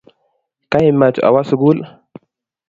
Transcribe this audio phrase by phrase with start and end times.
[0.71, 1.77] kaimech awo sukul